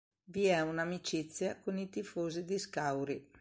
Vi 0.31 0.47
è 0.47 0.59
una 0.61 0.81
amicizia 0.81 1.59
con 1.61 1.77
i 1.77 1.87
tifosi 1.87 2.43
di 2.43 2.57
Scauri. 2.57 3.23